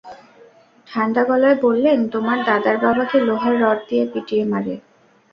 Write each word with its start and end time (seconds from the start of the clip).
ঠাণ্ডা 0.87 1.21
গলায় 1.23 1.57
বললেন, 1.65 1.99
তোমার 2.13 2.37
দাদার 2.47 2.77
বাবাকে 2.83 3.17
লোহার 3.27 3.55
রড 3.63 3.79
দিয়ে 3.89 4.03
পিটিয়ে 4.11 4.43
মারে? 4.51 4.75